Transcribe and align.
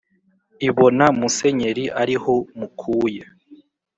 ibona 0.67 1.05
musenyeri 1.19 1.85
ari 2.01 2.15
ho 2.23 2.33
mukuye 2.57 3.23